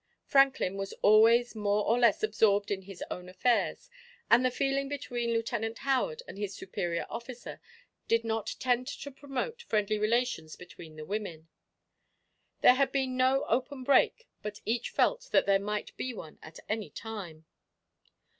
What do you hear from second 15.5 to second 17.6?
might be one at any time.